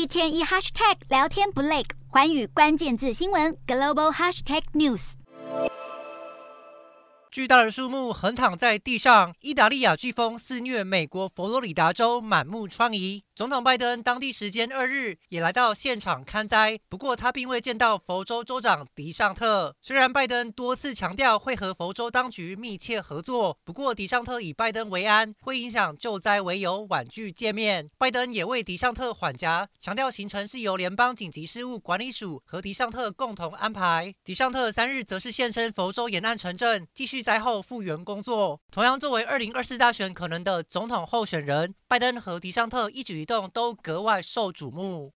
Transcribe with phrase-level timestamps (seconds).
[0.00, 5.12] 一天一 hashtag 聊天不累，环宇关键字新闻 global hashtag news。
[7.30, 13.20] 巨大的树木横躺在地上，意大利亚飓风肆虐美国佛罗里达州，满目疮痍。
[13.40, 19.74] 总统拜登当地时间二日也来到现场勘灾，不过他并未见到佛州州长迪尚特。
[19.80, 27.88] 虽然拜登多次强调会和佛州当局密切合作，不过迪尚特以拜登为安会影响救灾为由婉拒见面。
[27.96, 34.14] 拜登也为迪尚特缓颊，强调行程是由联邦紧急事务管理署和迪尚特共同安排。
[34.22, 38.60] 迪尚特三日则是现身佛州沿岸城镇，继续灾后复原工作。
[38.70, 45.08] 同样作为二零二四大选可能的总统候选人，拜登和迪尚特一举一动都格外受瞩目。